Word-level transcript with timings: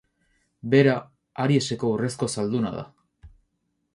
Bera, 0.73 0.95
Arieseko 1.43 1.93
urrezko 1.97 2.31
zalduna 2.37 2.75
da. 2.79 2.87